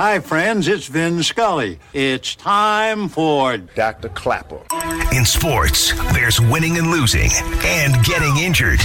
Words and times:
Hi, 0.00 0.18
friends, 0.18 0.66
it's 0.66 0.86
Vin 0.86 1.22
Scully. 1.22 1.78
It's 1.92 2.34
time 2.34 3.10
for 3.10 3.58
Dr. 3.58 4.08
Klapper. 4.08 4.62
In 5.12 5.26
sports, 5.26 5.92
there's 6.14 6.40
winning 6.40 6.78
and 6.78 6.90
losing 6.90 7.30
and 7.62 8.02
getting 8.06 8.38
injured. 8.38 8.80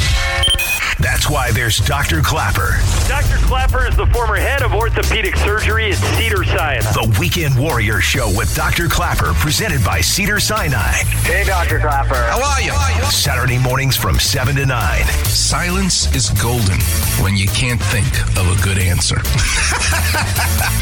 That's 0.99 1.29
why 1.29 1.51
there's 1.51 1.77
Dr. 1.77 2.21
Klapper. 2.21 2.77
Dr. 3.07 3.37
Klapper 3.47 3.87
is 3.87 3.95
the 3.95 4.07
former 4.07 4.35
head 4.35 4.61
of 4.61 4.73
orthopedic 4.73 5.37
surgery 5.37 5.91
at 5.91 5.97
Cedars-Sinai. 6.17 6.79
The 6.91 7.15
Weekend 7.17 7.57
Warrior 7.57 8.01
Show 8.01 8.27
with 8.35 8.53
Dr. 8.53 8.89
Klapper, 8.89 9.31
presented 9.35 9.85
by 9.85 10.01
Cedars-Sinai. 10.01 10.91
Hey, 11.23 11.45
Dr. 11.45 11.79
Klapper. 11.79 12.15
How 12.15 12.43
are 12.43 12.61
you? 12.61 12.73
Saturday 13.05 13.57
mornings 13.57 13.95
from 13.95 14.19
7 14.19 14.53
to 14.57 14.65
9. 14.65 15.03
Silence 15.23 16.13
is 16.13 16.29
golden 16.41 16.81
when 17.23 17.37
you 17.37 17.47
can't 17.47 17.81
think 17.81 18.19
of 18.37 18.59
a 18.59 18.61
good 18.61 18.79
answer. 18.79 19.21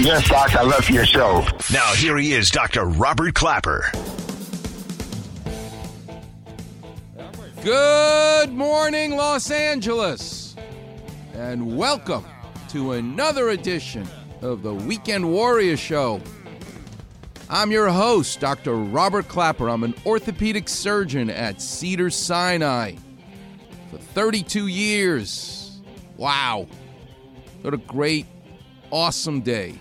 yes, 0.03 0.27
Doc, 0.27 0.55
I 0.55 0.63
love 0.63 0.89
your 0.89 1.05
show. 1.05 1.45
Now, 1.71 1.93
here 1.93 2.17
he 2.17 2.33
is, 2.33 2.51
Dr. 2.51 2.85
Robert 2.85 3.33
Klapper. 3.33 3.89
Good 7.63 8.51
morning, 8.51 9.15
Los 9.15 9.49
Angeles, 9.49 10.55
and 11.33 11.77
welcome 11.77 12.25
to 12.69 12.93
another 12.93 13.49
edition 13.49 14.05
of 14.41 14.61
the 14.61 14.73
Weekend 14.73 15.31
Warrior 15.31 15.77
Show. 15.77 16.21
I'm 17.49 17.71
your 17.71 17.87
host, 17.87 18.41
Dr. 18.41 18.75
Robert 18.75 19.29
Klapper. 19.29 19.69
I'm 19.69 19.83
an 19.83 19.95
orthopedic 20.05 20.67
surgeon 20.67 21.29
at 21.29 21.61
Cedars-Sinai 21.61 22.95
for 23.89 23.97
32 23.97 24.67
years. 24.67 25.79
Wow. 26.17 26.67
What 27.61 27.73
a 27.73 27.77
great, 27.77 28.25
awesome 28.91 29.39
day 29.39 29.77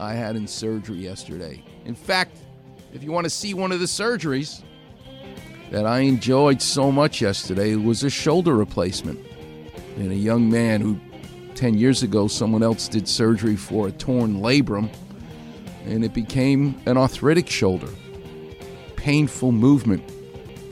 I 0.00 0.14
had 0.14 0.34
in 0.34 0.46
surgery 0.46 0.98
yesterday. 0.98 1.62
In 1.84 1.94
fact, 1.94 2.38
if 2.92 3.04
you 3.04 3.12
want 3.12 3.24
to 3.24 3.30
see 3.30 3.54
one 3.54 3.70
of 3.70 3.80
the 3.80 3.86
surgeries, 3.86 4.62
that 5.70 5.86
I 5.86 6.00
enjoyed 6.00 6.60
so 6.60 6.90
much 6.90 7.20
yesterday 7.20 7.72
it 7.72 7.82
was 7.82 8.02
a 8.02 8.10
shoulder 8.10 8.56
replacement. 8.56 9.20
And 9.96 10.10
a 10.10 10.16
young 10.16 10.50
man 10.50 10.80
who 10.80 10.98
10 11.54 11.74
years 11.74 12.02
ago 12.02 12.26
someone 12.26 12.62
else 12.62 12.88
did 12.88 13.06
surgery 13.06 13.56
for 13.56 13.88
a 13.88 13.92
torn 13.92 14.40
labrum 14.40 14.90
and 15.84 16.04
it 16.04 16.12
became 16.12 16.80
an 16.86 16.96
arthritic 16.96 17.48
shoulder. 17.48 17.88
Painful 18.96 19.52
movement. 19.52 20.02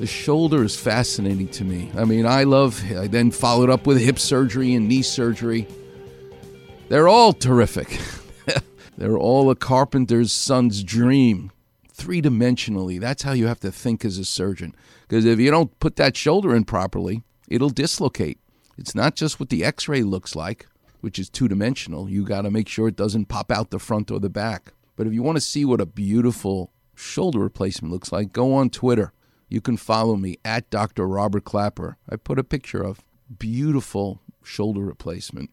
The 0.00 0.06
shoulder 0.06 0.62
is 0.64 0.76
fascinating 0.76 1.48
to 1.48 1.64
me. 1.64 1.90
I 1.96 2.04
mean, 2.04 2.26
I 2.26 2.44
love, 2.44 2.82
I 2.96 3.06
then 3.06 3.30
followed 3.30 3.70
up 3.70 3.86
with 3.86 4.00
hip 4.00 4.18
surgery 4.18 4.74
and 4.74 4.88
knee 4.88 5.02
surgery. 5.02 5.66
They're 6.88 7.08
all 7.08 7.32
terrific. 7.32 7.98
They're 8.98 9.16
all 9.16 9.48
a 9.48 9.54
carpenter's 9.54 10.32
son's 10.32 10.82
dream 10.82 11.52
three 11.92 12.20
dimensionally. 12.20 12.98
That's 12.98 13.22
how 13.22 13.30
you 13.30 13.46
have 13.46 13.60
to 13.60 13.70
think 13.70 14.04
as 14.04 14.18
a 14.18 14.24
surgeon. 14.24 14.74
Because 15.06 15.24
if 15.24 15.38
you 15.38 15.52
don't 15.52 15.78
put 15.78 15.94
that 15.96 16.16
shoulder 16.16 16.54
in 16.54 16.64
properly, 16.64 17.22
it'll 17.48 17.70
dislocate. 17.70 18.38
It's 18.76 18.96
not 18.96 19.14
just 19.14 19.38
what 19.38 19.50
the 19.50 19.64
x 19.64 19.86
ray 19.86 20.02
looks 20.02 20.34
like, 20.34 20.66
which 21.00 21.16
is 21.18 21.30
two 21.30 21.46
dimensional. 21.46 22.10
You 22.10 22.24
got 22.24 22.42
to 22.42 22.50
make 22.50 22.68
sure 22.68 22.88
it 22.88 22.96
doesn't 22.96 23.26
pop 23.26 23.52
out 23.52 23.70
the 23.70 23.78
front 23.78 24.10
or 24.10 24.18
the 24.18 24.28
back. 24.28 24.72
But 24.96 25.06
if 25.06 25.12
you 25.12 25.22
want 25.22 25.36
to 25.36 25.40
see 25.40 25.64
what 25.64 25.80
a 25.80 25.86
beautiful 25.86 26.72
shoulder 26.96 27.38
replacement 27.38 27.92
looks 27.92 28.10
like, 28.10 28.32
go 28.32 28.52
on 28.52 28.68
Twitter. 28.68 29.12
You 29.48 29.60
can 29.60 29.76
follow 29.76 30.16
me 30.16 30.38
at 30.44 30.70
Dr. 30.70 31.06
Robert 31.06 31.44
Klapper. 31.44 31.98
I 32.10 32.16
put 32.16 32.40
a 32.40 32.44
picture 32.44 32.82
of 32.82 33.04
beautiful 33.38 34.20
shoulder 34.42 34.80
replacement. 34.80 35.50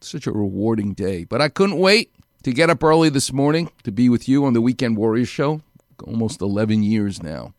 such 0.00 0.26
a 0.26 0.32
rewarding 0.32 0.92
day. 0.92 1.24
But 1.24 1.40
I 1.40 1.48
couldn't 1.48 1.78
wait 1.78 2.12
to 2.42 2.52
get 2.52 2.70
up 2.70 2.82
early 2.82 3.08
this 3.08 3.32
morning 3.32 3.70
to 3.84 3.92
be 3.92 4.08
with 4.08 4.28
you 4.28 4.44
on 4.44 4.52
the 4.52 4.60
Weekend 4.60 4.96
Warriors 4.96 5.28
show 5.28 5.62
almost 6.04 6.40
11 6.40 6.82
years 6.82 7.22
now. 7.22 7.54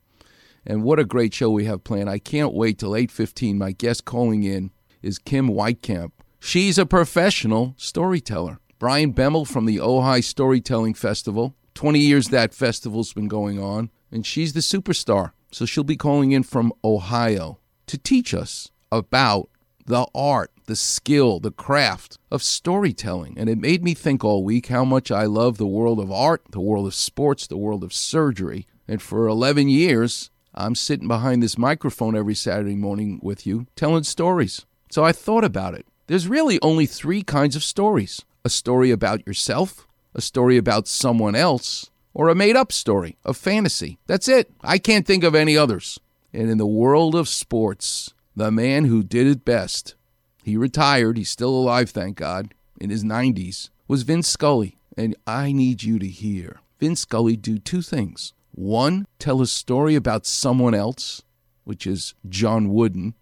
And 0.65 0.83
what 0.83 0.99
a 0.99 1.05
great 1.05 1.33
show 1.33 1.49
we 1.49 1.65
have 1.65 1.83
planned. 1.83 2.09
I 2.09 2.19
can't 2.19 2.53
wait 2.53 2.77
till 2.77 2.95
8:15. 2.95 3.57
My 3.57 3.71
guest 3.71 4.05
calling 4.05 4.43
in 4.43 4.71
is 5.01 5.19
Kim 5.19 5.49
Weitkamp. 5.49 6.11
She's 6.39 6.77
a 6.77 6.85
professional 6.85 7.73
storyteller. 7.77 8.59
Brian 8.79 9.13
Bemmel 9.13 9.47
from 9.47 9.65
the 9.65 9.77
Ojai 9.77 10.23
Storytelling 10.23 10.93
Festival. 10.93 11.55
20 11.73 11.99
years 11.99 12.27
that 12.29 12.53
festival's 12.53 13.13
been 13.13 13.27
going 13.27 13.59
on, 13.59 13.89
and 14.11 14.25
she's 14.25 14.53
the 14.53 14.59
superstar. 14.59 15.31
So 15.51 15.65
she'll 15.65 15.83
be 15.83 15.97
calling 15.97 16.31
in 16.31 16.43
from 16.43 16.73
Ohio 16.83 17.59
to 17.87 17.97
teach 17.97 18.33
us 18.33 18.71
about 18.91 19.49
the 19.85 20.05
art, 20.15 20.51
the 20.65 20.75
skill, 20.75 21.39
the 21.39 21.51
craft 21.51 22.17
of 22.31 22.43
storytelling. 22.43 23.37
And 23.37 23.49
it 23.49 23.57
made 23.57 23.83
me 23.83 23.93
think 23.93 24.23
all 24.23 24.43
week 24.43 24.67
how 24.67 24.85
much 24.85 25.11
I 25.11 25.25
love 25.25 25.57
the 25.57 25.67
world 25.67 25.99
of 25.99 26.11
art, 26.11 26.43
the 26.51 26.61
world 26.61 26.87
of 26.87 26.95
sports, 26.95 27.47
the 27.47 27.57
world 27.57 27.83
of 27.83 27.93
surgery. 27.93 28.67
And 28.87 29.01
for 29.01 29.27
11 29.27 29.69
years, 29.69 30.29
I'm 30.53 30.75
sitting 30.75 31.07
behind 31.07 31.41
this 31.41 31.57
microphone 31.57 32.15
every 32.15 32.35
Saturday 32.35 32.75
morning 32.75 33.19
with 33.23 33.47
you 33.47 33.67
telling 33.75 34.03
stories. 34.03 34.65
So 34.89 35.03
I 35.03 35.11
thought 35.11 35.43
about 35.43 35.73
it. 35.73 35.85
There's 36.07 36.27
really 36.27 36.59
only 36.61 36.85
three 36.85 37.23
kinds 37.23 37.55
of 37.55 37.63
stories 37.63 38.21
a 38.45 38.49
story 38.49 38.91
about 38.91 39.25
yourself, 39.25 39.87
a 40.13 40.21
story 40.21 40.57
about 40.57 40.87
someone 40.87 41.33
else, 41.33 41.89
or 42.13 42.27
a 42.27 42.35
made 42.35 42.55
up 42.55 42.71
story, 42.71 43.17
a 43.25 43.33
fantasy. 43.33 43.97
That's 44.05 44.27
it. 44.27 44.51
I 44.61 44.77
can't 44.77 45.07
think 45.07 45.23
of 45.23 45.33
any 45.33 45.57
others. 45.57 45.99
And 46.33 46.49
in 46.49 46.57
the 46.57 46.67
world 46.67 47.15
of 47.15 47.29
sports, 47.29 48.13
the 48.35 48.51
man 48.51 48.85
who 48.85 49.03
did 49.03 49.27
it 49.27 49.45
best, 49.45 49.95
he 50.43 50.57
retired, 50.57 51.17
he's 51.17 51.29
still 51.29 51.49
alive, 51.49 51.89
thank 51.89 52.17
God, 52.17 52.53
in 52.79 52.89
his 52.89 53.03
90s, 53.03 53.69
was 53.87 54.03
Vin 54.03 54.23
Scully. 54.23 54.77
And 54.97 55.15
I 55.25 55.51
need 55.51 55.83
you 55.83 55.97
to 55.99 56.07
hear 56.07 56.59
Vin 56.79 56.95
Scully 56.95 57.35
do 57.35 57.57
two 57.57 57.81
things. 57.81 58.33
One, 58.51 59.07
tell 59.17 59.41
a 59.41 59.47
story 59.47 59.95
about 59.95 60.25
someone 60.25 60.75
else, 60.75 61.23
which 61.63 61.87
is 61.87 62.13
John 62.27 62.69
Wooden, 62.69 63.15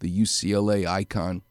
the 0.00 0.10
UCLA 0.10 0.86
icon 0.86 1.42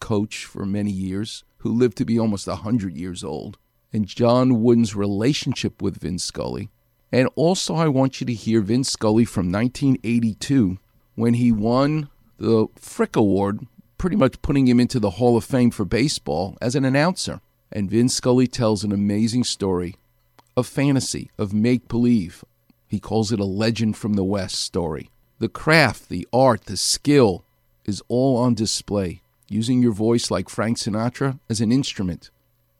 coach 0.00 0.44
for 0.44 0.64
many 0.64 0.90
years, 0.90 1.44
who 1.58 1.72
lived 1.72 1.98
to 1.98 2.04
be 2.04 2.18
almost 2.18 2.46
100 2.46 2.96
years 2.96 3.22
old, 3.22 3.58
and 3.92 4.06
John 4.06 4.62
Wooden's 4.62 4.94
relationship 4.94 5.82
with 5.82 6.00
Vin 6.00 6.18
Scully. 6.18 6.70
And 7.12 7.28
also, 7.34 7.74
I 7.74 7.88
want 7.88 8.20
you 8.20 8.26
to 8.26 8.32
hear 8.32 8.60
Vin 8.60 8.84
Scully 8.84 9.24
from 9.24 9.50
1982 9.50 10.78
when 11.16 11.34
he 11.34 11.52
won 11.52 12.08
the 12.38 12.68
Frick 12.76 13.16
Award, 13.16 13.66
pretty 14.00 14.16
much 14.16 14.40
putting 14.40 14.66
him 14.66 14.80
into 14.80 14.98
the 14.98 15.10
Hall 15.10 15.36
of 15.36 15.44
Fame 15.44 15.70
for 15.70 15.84
baseball 15.84 16.56
as 16.62 16.74
an 16.74 16.86
announcer. 16.86 17.42
And 17.70 17.90
Vin 17.90 18.08
Scully 18.08 18.46
tells 18.46 18.82
an 18.82 18.92
amazing 18.92 19.44
story 19.44 19.94
of 20.56 20.66
fantasy, 20.66 21.30
of 21.36 21.52
make 21.52 21.86
believe. 21.86 22.42
He 22.88 22.98
calls 22.98 23.30
it 23.30 23.38
a 23.38 23.44
legend 23.44 23.98
from 23.98 24.14
the 24.14 24.24
West 24.24 24.56
story. 24.56 25.10
The 25.38 25.50
craft, 25.50 26.08
the 26.08 26.26
art, 26.32 26.64
the 26.64 26.78
skill 26.78 27.44
is 27.84 28.02
all 28.08 28.38
on 28.38 28.54
display, 28.54 29.20
using 29.50 29.82
your 29.82 29.92
voice 29.92 30.30
like 30.30 30.48
Frank 30.48 30.78
Sinatra 30.78 31.38
as 31.50 31.60
an 31.60 31.70
instrument. 31.70 32.30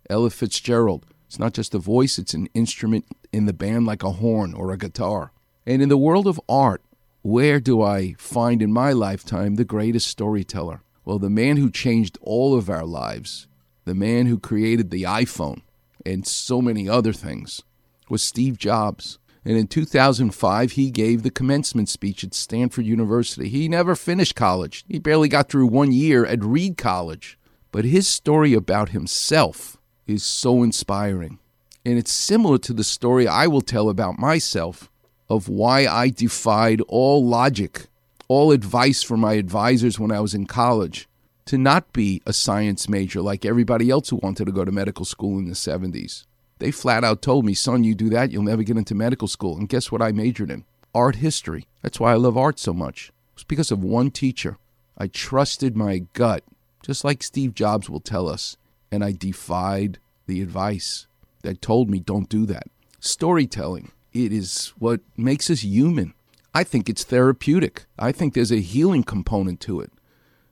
Ella 0.08 0.30
Fitzgerald, 0.30 1.04
it's 1.26 1.38
not 1.38 1.52
just 1.52 1.74
a 1.74 1.78
voice, 1.78 2.18
it's 2.18 2.32
an 2.32 2.48
instrument 2.54 3.04
in 3.30 3.44
the 3.44 3.52
band 3.52 3.84
like 3.84 4.02
a 4.02 4.12
horn 4.12 4.54
or 4.54 4.72
a 4.72 4.78
guitar. 4.78 5.32
And 5.66 5.82
in 5.82 5.90
the 5.90 5.98
world 5.98 6.26
of 6.26 6.40
art, 6.48 6.82
where 7.20 7.60
do 7.60 7.82
I 7.82 8.14
find 8.16 8.62
in 8.62 8.72
my 8.72 8.92
lifetime 8.92 9.56
the 9.56 9.66
greatest 9.66 10.06
storyteller? 10.06 10.80
Well, 11.10 11.18
the 11.18 11.28
man 11.28 11.56
who 11.56 11.72
changed 11.72 12.18
all 12.20 12.56
of 12.56 12.70
our 12.70 12.86
lives, 12.86 13.48
the 13.84 13.96
man 13.96 14.26
who 14.26 14.38
created 14.38 14.90
the 14.90 15.02
iPhone 15.02 15.62
and 16.06 16.24
so 16.24 16.62
many 16.62 16.88
other 16.88 17.12
things, 17.12 17.64
was 18.08 18.22
Steve 18.22 18.58
Jobs. 18.58 19.18
And 19.44 19.56
in 19.56 19.66
2005, 19.66 20.70
he 20.70 20.92
gave 20.92 21.24
the 21.24 21.30
commencement 21.32 21.88
speech 21.88 22.22
at 22.22 22.32
Stanford 22.32 22.86
University. 22.86 23.48
He 23.48 23.68
never 23.68 23.96
finished 23.96 24.36
college, 24.36 24.84
he 24.86 25.00
barely 25.00 25.28
got 25.28 25.48
through 25.48 25.66
one 25.66 25.90
year 25.90 26.24
at 26.24 26.44
Reed 26.44 26.78
College. 26.78 27.36
But 27.72 27.86
his 27.86 28.06
story 28.06 28.54
about 28.54 28.90
himself 28.90 29.78
is 30.06 30.22
so 30.22 30.62
inspiring. 30.62 31.40
And 31.84 31.98
it's 31.98 32.12
similar 32.12 32.58
to 32.58 32.72
the 32.72 32.84
story 32.84 33.26
I 33.26 33.48
will 33.48 33.62
tell 33.62 33.88
about 33.88 34.20
myself 34.20 34.88
of 35.28 35.48
why 35.48 35.88
I 35.88 36.10
defied 36.10 36.80
all 36.82 37.26
logic, 37.26 37.88
all 38.30 38.52
advice 38.52 39.02
from 39.02 39.18
my 39.18 39.32
advisors 39.32 39.98
when 39.98 40.12
I 40.12 40.20
was 40.20 40.34
in 40.34 40.46
college 40.46 41.08
to 41.46 41.58
not 41.58 41.92
be 41.92 42.22
a 42.24 42.32
science 42.32 42.88
major 42.88 43.20
like 43.20 43.44
everybody 43.44 43.90
else 43.90 44.08
who 44.08 44.20
wanted 44.22 44.44
to 44.44 44.52
go 44.52 44.64
to 44.64 44.70
medical 44.70 45.04
school 45.04 45.36
in 45.36 45.48
the 45.48 45.54
70s. 45.54 46.26
They 46.60 46.70
flat 46.70 47.02
out 47.02 47.22
told 47.22 47.44
me, 47.44 47.54
son, 47.54 47.82
you 47.82 47.96
do 47.96 48.08
that, 48.10 48.30
you'll 48.30 48.44
never 48.44 48.62
get 48.62 48.76
into 48.76 48.94
medical 48.94 49.26
school. 49.26 49.56
And 49.56 49.68
guess 49.68 49.90
what 49.90 50.00
I 50.00 50.12
majored 50.12 50.52
in? 50.52 50.64
Art 50.94 51.16
history. 51.16 51.66
That's 51.82 51.98
why 51.98 52.12
I 52.12 52.14
love 52.14 52.36
art 52.36 52.60
so 52.60 52.72
much. 52.72 53.10
It's 53.34 53.42
because 53.42 53.72
of 53.72 53.82
one 53.82 54.12
teacher. 54.12 54.58
I 54.96 55.08
trusted 55.08 55.76
my 55.76 56.04
gut, 56.12 56.44
just 56.86 57.02
like 57.02 57.24
Steve 57.24 57.52
Jobs 57.52 57.90
will 57.90 57.98
tell 57.98 58.28
us, 58.28 58.56
and 58.92 59.02
I 59.02 59.10
defied 59.10 59.98
the 60.28 60.40
advice 60.40 61.08
that 61.42 61.60
told 61.60 61.90
me 61.90 61.98
don't 61.98 62.28
do 62.28 62.46
that. 62.46 62.68
Storytelling, 63.00 63.90
it 64.12 64.32
is 64.32 64.68
what 64.78 65.00
makes 65.16 65.50
us 65.50 65.64
human. 65.64 66.14
I 66.54 66.64
think 66.64 66.88
it's 66.88 67.04
therapeutic. 67.04 67.86
I 67.98 68.12
think 68.12 68.34
there's 68.34 68.50
a 68.50 68.60
healing 68.60 69.04
component 69.04 69.60
to 69.60 69.80
it. 69.80 69.92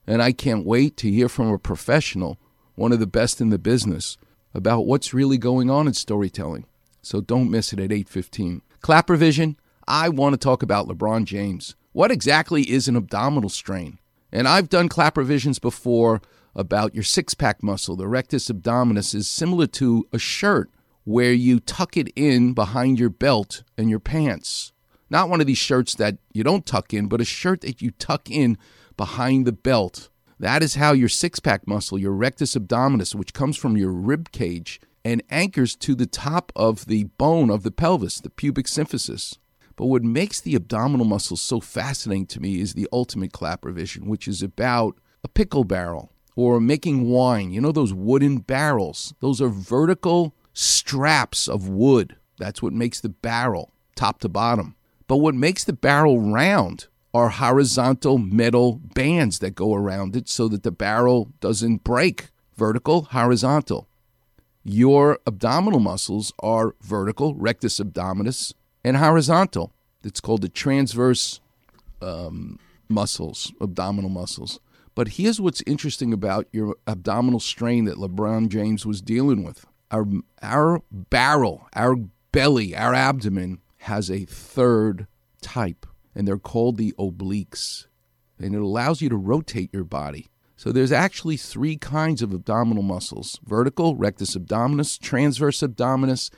And 0.06 0.22
I 0.22 0.32
can't 0.32 0.64
wait 0.64 0.96
to 0.98 1.10
hear 1.10 1.28
from 1.28 1.48
a 1.48 1.58
professional, 1.58 2.38
one 2.76 2.92
of 2.92 3.00
the 3.00 3.06
best 3.06 3.40
in 3.40 3.50
the 3.50 3.58
business, 3.58 4.16
about 4.54 4.86
what's 4.86 5.12
really 5.12 5.38
going 5.38 5.70
on 5.70 5.86
in 5.86 5.94
storytelling. 5.94 6.66
So 7.02 7.20
don't 7.20 7.50
miss 7.50 7.72
it 7.72 7.80
at 7.80 7.92
8:15. 7.92 8.62
Klapper 8.80 9.16
Vision, 9.16 9.56
I 9.86 10.08
want 10.08 10.34
to 10.34 10.38
talk 10.38 10.62
about 10.62 10.86
LeBron 10.86 11.24
James. 11.24 11.74
What 11.92 12.10
exactly 12.10 12.70
is 12.70 12.86
an 12.86 12.96
abdominal 12.96 13.50
strain? 13.50 13.98
And 14.30 14.46
I've 14.46 14.68
done 14.68 14.88
Klapper 14.88 15.22
Visions 15.22 15.58
before 15.58 16.20
about 16.54 16.94
your 16.94 17.04
six-pack 17.04 17.62
muscle. 17.62 17.96
The 17.96 18.08
rectus 18.08 18.48
abdominis 18.48 19.14
is 19.14 19.28
similar 19.28 19.66
to 19.68 20.06
a 20.12 20.18
shirt 20.18 20.70
where 21.04 21.32
you 21.32 21.60
tuck 21.60 21.96
it 21.96 22.08
in 22.14 22.52
behind 22.52 22.98
your 22.98 23.10
belt 23.10 23.62
and 23.76 23.88
your 23.88 24.00
pants. 24.00 24.72
Not 25.10 25.28
one 25.28 25.40
of 25.40 25.46
these 25.46 25.58
shirts 25.58 25.94
that 25.96 26.19
you 26.32 26.44
don't 26.44 26.66
tuck 26.66 26.93
in, 26.93 27.08
but 27.08 27.20
a 27.20 27.25
shirt 27.25 27.62
that 27.62 27.81
you 27.81 27.90
tuck 27.93 28.31
in 28.31 28.58
behind 28.96 29.46
the 29.46 29.52
belt. 29.52 30.10
That 30.38 30.62
is 30.62 30.76
how 30.76 30.93
your 30.93 31.08
six 31.08 31.40
pack 31.40 31.66
muscle, 31.66 31.99
your 31.99 32.12
rectus 32.12 32.55
abdominis, 32.55 33.14
which 33.14 33.32
comes 33.32 33.56
from 33.56 33.76
your 33.76 33.90
rib 33.90 34.31
cage 34.31 34.81
and 35.05 35.22
anchors 35.31 35.75
to 35.76 35.94
the 35.94 36.06
top 36.06 36.52
of 36.55 36.87
the 36.87 37.05
bone 37.05 37.50
of 37.50 37.62
the 37.62 37.70
pelvis, 37.70 38.20
the 38.20 38.31
pubic 38.31 38.66
symphysis. 38.66 39.38
But 39.75 39.87
what 39.87 40.02
makes 40.02 40.40
the 40.40 40.55
abdominal 40.55 41.06
muscles 41.06 41.40
so 41.40 41.60
fascinating 41.60 42.26
to 42.26 42.40
me 42.40 42.60
is 42.60 42.75
the 42.75 42.88
ultimate 42.93 43.32
klapper 43.32 43.70
vision, 43.70 44.06
which 44.06 44.28
is 44.28 44.43
about 44.43 44.99
a 45.25 45.28
pickle 45.28 45.64
barrel 45.64 46.12
or 46.37 46.60
making 46.60 47.08
wine. 47.08 47.50
You 47.50 47.60
know 47.60 47.72
those 47.72 47.94
wooden 47.94 48.38
barrels? 48.38 49.14
Those 49.20 49.40
are 49.40 49.49
vertical 49.49 50.34
straps 50.52 51.49
of 51.49 51.69
wood. 51.69 52.16
That's 52.38 52.62
what 52.62 52.72
makes 52.72 53.00
the 53.00 53.08
barrel 53.08 53.72
top 53.96 54.20
to 54.20 54.28
bottom. 54.28 54.76
But 55.08 55.16
what 55.16 55.34
makes 55.34 55.64
the 55.64 55.72
barrel 55.72 56.20
round 56.20 56.87
are 57.14 57.31
horizontal 57.31 58.19
metal 58.19 58.75
bands 58.94 59.38
that 59.40 59.55
go 59.55 59.75
around 59.75 60.14
it 60.14 60.28
so 60.28 60.46
that 60.49 60.62
the 60.62 60.70
barrel 60.70 61.32
doesn't 61.40 61.82
break. 61.82 62.28
Vertical, 62.56 63.02
horizontal. 63.02 63.88
Your 64.64 65.19
abdominal 65.26 65.81
muscles 65.81 66.32
are 66.40 66.75
vertical, 66.82 67.34
rectus 67.34 67.81
abdominis, 67.81 68.52
and 68.84 68.99
horizontal. 68.99 69.72
It's 70.05 70.20
called 70.20 70.43
the 70.43 70.49
transverse 70.49 71.40
um, 72.02 72.58
muscles, 72.88 73.52
abdominal 73.60 74.10
muscles. 74.10 74.60
But 74.94 75.08
here's 75.08 75.40
what's 75.40 75.62
interesting 75.66 76.12
about 76.12 76.49
your 76.52 76.76
abdominal 76.87 77.40
strain 77.40 77.84
that 77.87 77.96
LeBron 77.96 78.49
James 78.49 78.84
was 78.84 79.00
dealing 79.00 79.44
with. 79.44 79.64
Our, 79.90 80.06
our 80.43 80.82
barrel, 80.90 81.66
our 81.75 81.96
belly, 82.32 82.76
our 82.76 82.93
abdomen 82.93 83.60
has 83.88 84.11
a 84.11 84.26
third 84.26 85.06
type, 85.40 85.87
and 86.14 86.29
they're 86.29 86.38
called 86.38 86.76
the 86.76 86.94
obliques. 86.99 87.87
And 88.38 88.55
it 88.55 88.61
allows 88.61 89.02
you 89.02 89.08
to 89.08 89.17
rotate 89.17 89.70
your 89.73 89.85
body. 89.85 90.29
So 90.56 90.70
there's 90.70 90.93
actually 90.93 91.37
three 91.37 91.76
kinds 91.76 92.20
of 92.20 92.32
abdominal 92.32 92.82
muscles 92.82 93.40
vertical, 93.44 93.96
rectus 93.96 94.37
abdominis, 94.37 94.99
transverse 94.99 95.61
abdominis, 95.61 96.31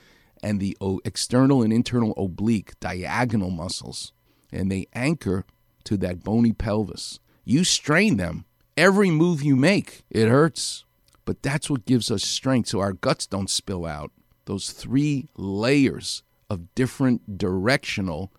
and 0.43 0.61
the 0.61 0.76
external 1.05 1.62
and 1.62 1.73
internal 1.73 2.14
oblique, 2.17 2.79
diagonal 2.81 3.50
muscles. 3.50 4.12
And 4.53 4.70
they 4.70 4.87
anchor 4.94 5.44
to 5.85 5.96
that 5.99 6.23
bony 6.23 6.53
pelvis. 6.53 7.19
You 7.44 7.64
strain 7.64 8.17
them, 8.17 8.44
every 8.76 9.11
move 9.11 9.43
you 9.43 9.56
make, 9.56 10.03
it 10.11 10.29
hurts. 10.29 10.85
But 11.25 11.43
that's 11.43 11.69
what 11.69 11.87
gives 11.87 12.11
us 12.11 12.23
strength 12.23 12.69
so 12.69 12.81
our 12.81 12.93
guts 12.93 13.26
don't 13.26 13.50
spill 13.50 13.87
out. 13.87 14.12
Those 14.46 14.70
three 14.70 15.29
layers 15.37 16.23
of 16.50 16.75
different 16.75 17.38
directional 17.38 18.32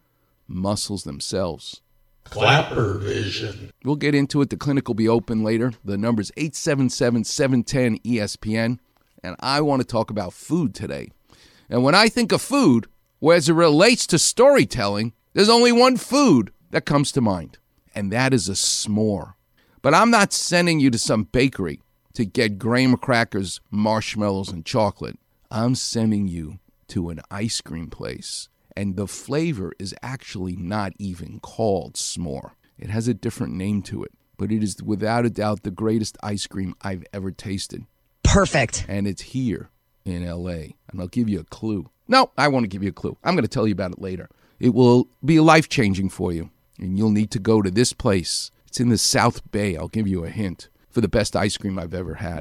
muscles 0.47 1.05
themselves. 1.05 1.81
Klapper 2.25 2.99
vision. 2.99 3.71
We'll 3.83 3.95
get 3.95 4.13
into 4.13 4.41
it. 4.41 4.49
The 4.51 4.57
clinic 4.57 4.87
will 4.87 4.95
be 4.95 5.07
open 5.07 5.43
later. 5.43 5.71
The 5.83 5.97
number 5.97 6.21
is 6.21 6.31
877 6.37 7.23
710 7.23 7.99
ESPN. 7.99 8.79
And 9.23 9.35
I 9.39 9.61
want 9.61 9.81
to 9.81 9.87
talk 9.87 10.11
about 10.11 10.33
food 10.33 10.75
today. 10.75 11.09
And 11.69 11.83
when 11.83 11.95
I 11.95 12.09
think 12.09 12.31
of 12.31 12.41
food, 12.41 12.87
well, 13.19 13.37
as 13.37 13.49
it 13.49 13.53
relates 13.53 14.05
to 14.07 14.19
storytelling, 14.19 15.13
there's 15.33 15.49
only 15.49 15.71
one 15.71 15.95
food 15.97 16.51
that 16.71 16.85
comes 16.85 17.11
to 17.13 17.21
mind, 17.21 17.57
and 17.95 18.11
that 18.11 18.33
is 18.33 18.49
a 18.49 18.53
s'more. 18.53 19.33
But 19.81 19.93
I'm 19.93 20.11
not 20.11 20.33
sending 20.33 20.79
you 20.79 20.89
to 20.91 20.99
some 20.99 21.23
bakery 21.23 21.81
to 22.13 22.25
get 22.25 22.59
graham 22.59 22.97
crackers, 22.97 23.61
marshmallows, 23.69 24.49
and 24.49 24.65
chocolate. 24.65 25.17
I'm 25.49 25.75
sending 25.75 26.27
you 26.27 26.59
to 26.91 27.09
an 27.09 27.21
ice 27.29 27.61
cream 27.61 27.87
place, 27.87 28.49
and 28.75 28.95
the 28.95 29.07
flavor 29.07 29.73
is 29.79 29.95
actually 30.01 30.55
not 30.55 30.93
even 30.99 31.39
called 31.39 31.95
s'more. 31.95 32.51
It 32.77 32.89
has 32.89 33.07
a 33.07 33.13
different 33.13 33.53
name 33.53 33.81
to 33.83 34.03
it, 34.03 34.11
but 34.37 34.51
it 34.51 34.63
is 34.63 34.81
without 34.83 35.25
a 35.25 35.29
doubt 35.29 35.63
the 35.63 35.71
greatest 35.71 36.17
ice 36.23 36.47
cream 36.47 36.75
I've 36.81 37.05
ever 37.13 37.31
tasted. 37.31 37.85
Perfect. 38.23 38.85
And 38.87 39.07
it's 39.07 39.21
here 39.21 39.69
in 40.05 40.25
LA. 40.25 40.73
And 40.89 40.99
I'll 40.99 41.07
give 41.07 41.29
you 41.29 41.39
a 41.39 41.45
clue. 41.45 41.89
No, 42.07 42.31
I 42.37 42.47
won't 42.47 42.69
give 42.69 42.83
you 42.83 42.89
a 42.89 42.93
clue. 42.93 43.17
I'm 43.23 43.35
going 43.35 43.43
to 43.43 43.49
tell 43.49 43.67
you 43.67 43.73
about 43.73 43.91
it 43.91 44.01
later. 44.01 44.29
It 44.59 44.73
will 44.73 45.07
be 45.23 45.39
life 45.39 45.69
changing 45.69 46.09
for 46.09 46.31
you, 46.31 46.49
and 46.77 46.97
you'll 46.97 47.11
need 47.11 47.31
to 47.31 47.39
go 47.39 47.61
to 47.61 47.71
this 47.71 47.93
place. 47.93 48.51
It's 48.67 48.79
in 48.79 48.89
the 48.89 48.97
South 48.97 49.49
Bay. 49.51 49.75
I'll 49.75 49.87
give 49.87 50.07
you 50.07 50.23
a 50.23 50.29
hint 50.29 50.69
for 50.89 51.01
the 51.01 51.07
best 51.07 51.35
ice 51.35 51.57
cream 51.57 51.79
I've 51.79 51.93
ever 51.93 52.15
had. 52.15 52.39